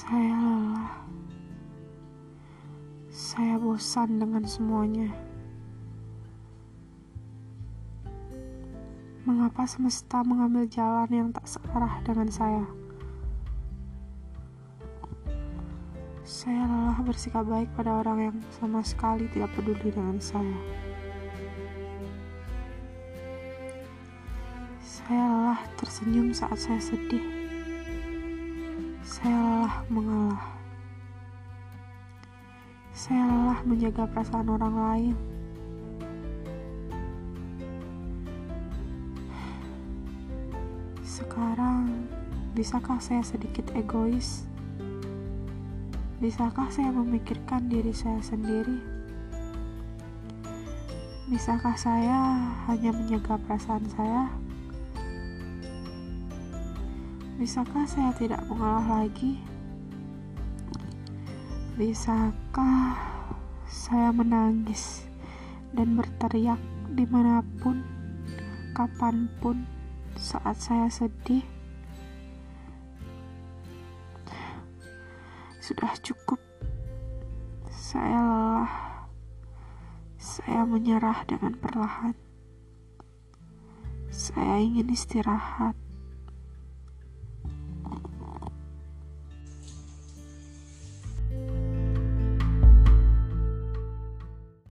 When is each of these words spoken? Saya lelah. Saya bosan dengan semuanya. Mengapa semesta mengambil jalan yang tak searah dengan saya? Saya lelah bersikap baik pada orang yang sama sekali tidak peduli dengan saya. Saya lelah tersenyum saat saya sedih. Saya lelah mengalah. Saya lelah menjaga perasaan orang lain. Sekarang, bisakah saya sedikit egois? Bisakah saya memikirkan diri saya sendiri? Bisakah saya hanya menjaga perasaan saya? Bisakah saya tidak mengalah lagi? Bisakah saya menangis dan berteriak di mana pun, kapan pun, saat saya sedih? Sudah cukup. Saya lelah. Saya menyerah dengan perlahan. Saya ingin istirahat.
Saya 0.00 0.32
lelah. 0.32 0.96
Saya 3.12 3.60
bosan 3.60 4.16
dengan 4.16 4.48
semuanya. 4.48 5.12
Mengapa 9.28 9.68
semesta 9.68 10.24
mengambil 10.24 10.64
jalan 10.72 11.10
yang 11.12 11.28
tak 11.36 11.44
searah 11.44 12.00
dengan 12.00 12.32
saya? 12.32 12.64
Saya 16.24 16.64
lelah 16.64 16.96
bersikap 17.04 17.44
baik 17.44 17.68
pada 17.76 18.00
orang 18.00 18.18
yang 18.32 18.36
sama 18.56 18.80
sekali 18.80 19.28
tidak 19.36 19.52
peduli 19.52 19.92
dengan 19.92 20.16
saya. 20.16 20.56
Saya 24.80 25.28
lelah 25.28 25.60
tersenyum 25.76 26.32
saat 26.32 26.56
saya 26.56 26.80
sedih. 26.80 27.49
Saya 29.20 29.36
lelah 29.36 29.76
mengalah. 29.92 30.44
Saya 32.96 33.22
lelah 33.28 33.60
menjaga 33.68 34.08
perasaan 34.08 34.48
orang 34.48 34.74
lain. 34.80 35.16
Sekarang, 41.04 42.08
bisakah 42.56 42.96
saya 42.96 43.20
sedikit 43.20 43.68
egois? 43.76 44.48
Bisakah 46.24 46.72
saya 46.72 46.88
memikirkan 46.88 47.68
diri 47.68 47.92
saya 47.92 48.24
sendiri? 48.24 48.80
Bisakah 51.28 51.76
saya 51.76 52.40
hanya 52.72 52.96
menjaga 52.96 53.36
perasaan 53.44 53.84
saya? 53.92 54.32
Bisakah 57.40 57.88
saya 57.88 58.12
tidak 58.20 58.44
mengalah 58.52 59.00
lagi? 59.00 59.40
Bisakah 61.72 63.00
saya 63.64 64.12
menangis 64.12 65.08
dan 65.72 65.96
berteriak 65.96 66.60
di 66.92 67.08
mana 67.08 67.40
pun, 67.64 67.80
kapan 68.76 69.24
pun, 69.40 69.64
saat 70.20 70.60
saya 70.60 70.92
sedih? 70.92 71.40
Sudah 75.64 75.96
cukup. 76.04 76.44
Saya 77.72 78.20
lelah. 78.20 78.72
Saya 80.20 80.68
menyerah 80.68 81.24
dengan 81.24 81.56
perlahan. 81.56 82.12
Saya 84.12 84.60
ingin 84.60 84.92
istirahat. 84.92 85.72